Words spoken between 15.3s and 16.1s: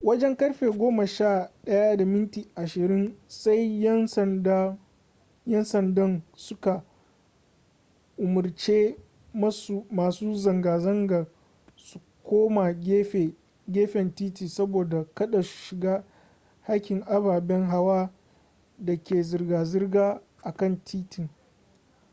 su shiga